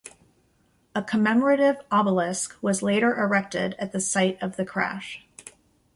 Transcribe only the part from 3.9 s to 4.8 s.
the site of the